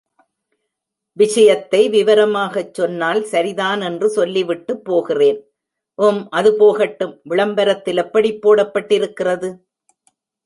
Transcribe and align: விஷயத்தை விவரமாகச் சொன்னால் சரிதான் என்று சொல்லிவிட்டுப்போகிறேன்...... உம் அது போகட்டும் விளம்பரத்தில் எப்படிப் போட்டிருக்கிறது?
விஷயத்தை 1.17 1.89
விவரமாகச் 1.89 2.73
சொன்னால் 2.73 3.21
சரிதான் 3.23 3.81
என்று 3.81 4.07
சொல்லிவிட்டுப்போகிறேன்...... 4.09 5.39
உம் 5.99 6.21
அது 6.31 6.51
போகட்டும் 6.57 7.15
விளம்பரத்தில் 7.23 7.97
எப்படிப் 7.97 8.41
போட்டிருக்கிறது? 8.43 9.51